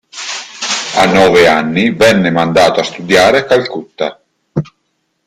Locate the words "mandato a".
2.31-2.83